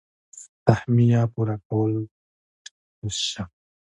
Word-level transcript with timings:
سهميه 0.63 1.21
پوره 1.33 1.55
کولو 1.67 2.01
ټاکل 2.11 3.09
شوي. 3.29 3.43